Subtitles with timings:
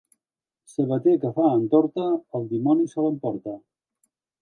[0.75, 2.09] Sabater que fa entorta,
[2.41, 3.59] el dimoni se l'emporta.